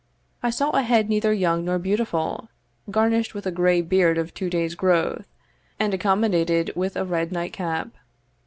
[0.41, 2.49] I saw a head neither young nor beautiful,
[2.89, 5.27] garnished with a grey beard of two days' growth,
[5.79, 7.89] and accommodated with a red nightcap.